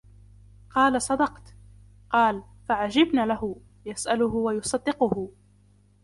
[0.69, 1.55] قالَ: صَدَقْتَ.
[2.09, 3.55] قالَ: فَعَجِبْنا لَهُ،
[3.85, 5.29] يَسْأَلُهُ وَيُصَدِّقُهُ.